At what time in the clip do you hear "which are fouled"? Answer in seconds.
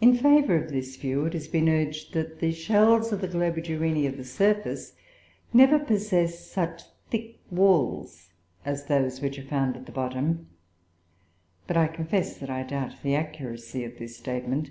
9.20-9.76